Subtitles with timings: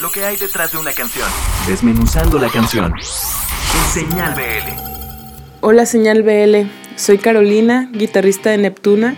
[0.00, 1.26] lo que hay detrás de una canción.
[1.66, 2.92] Desmenuzando la canción.
[2.92, 4.70] En Señal BL.
[5.60, 9.16] Hola Señal BL, soy Carolina, guitarrista de Neptuna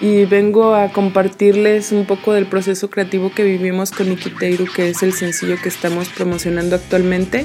[0.00, 5.02] y vengo a compartirles un poco del proceso creativo que vivimos con Ikiteiru, que es
[5.02, 7.44] el sencillo que estamos promocionando actualmente.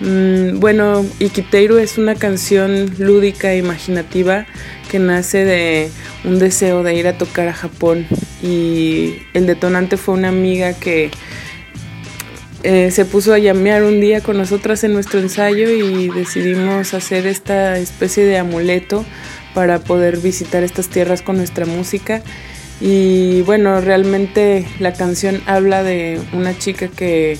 [0.00, 4.46] Mm, bueno, Ikiteiru es una canción lúdica e imaginativa
[4.90, 5.90] que nace de
[6.24, 8.06] un deseo de ir a tocar a Japón
[8.42, 11.10] y el detonante fue una amiga que
[12.62, 17.26] eh, se puso a llamear un día con nosotras en nuestro ensayo y decidimos hacer
[17.26, 19.04] esta especie de amuleto
[19.54, 22.22] para poder visitar estas tierras con nuestra música.
[22.80, 27.38] Y bueno, realmente la canción habla de una chica que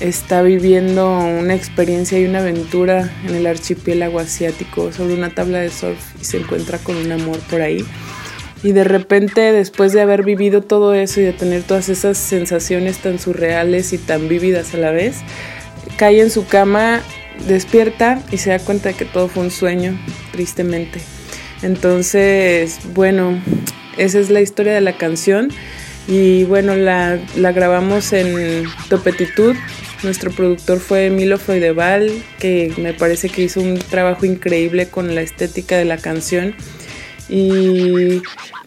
[0.00, 5.70] está viviendo una experiencia y una aventura en el archipiélago asiático sobre una tabla de
[5.70, 7.84] surf y se encuentra con un amor por ahí.
[8.62, 12.98] Y de repente, después de haber vivido todo eso y de tener todas esas sensaciones
[12.98, 15.16] tan surreales y tan vívidas a la vez,
[15.96, 17.02] cae en su cama,
[17.48, 19.98] despierta y se da cuenta de que todo fue un sueño,
[20.30, 21.00] tristemente.
[21.62, 23.40] Entonces, bueno,
[23.96, 25.50] esa es la historia de la canción.
[26.08, 29.54] Y bueno, la, la grabamos en Topetitud.
[30.02, 35.22] Nuestro productor fue Milo Freudeval, que me parece que hizo un trabajo increíble con la
[35.22, 36.54] estética de la canción.
[37.28, 38.20] Y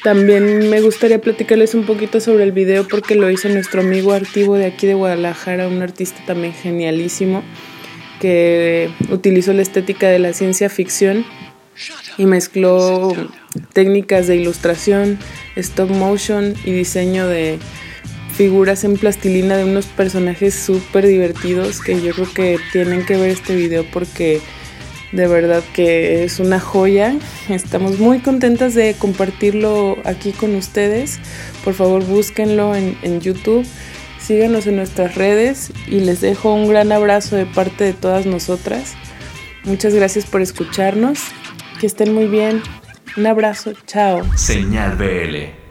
[0.05, 4.53] también me gustaría platicarles un poquito sobre el video porque lo hizo nuestro amigo Artivo
[4.53, 7.41] de aquí de Guadalajara, un artista también genialísimo
[8.19, 11.25] que utilizó la estética de la ciencia ficción
[12.19, 13.13] y mezcló
[13.73, 15.17] técnicas de ilustración,
[15.55, 17.57] stop motion y diseño de
[18.37, 23.31] figuras en plastilina de unos personajes súper divertidos que yo creo que tienen que ver
[23.31, 24.39] este video porque
[25.11, 27.15] de verdad que es una joya.
[27.49, 31.19] Estamos muy contentas de compartirlo aquí con ustedes.
[31.63, 33.65] Por favor búsquenlo en, en YouTube,
[34.19, 38.95] síganos en nuestras redes y les dejo un gran abrazo de parte de todas nosotras.
[39.63, 41.19] Muchas gracias por escucharnos
[41.79, 42.61] que estén muy bien.
[43.17, 43.73] Un abrazo.
[43.87, 44.21] Chao.
[44.35, 45.64] Señal BL.